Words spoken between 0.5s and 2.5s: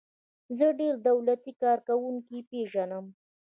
زه ډیر دولتی کارکوونکي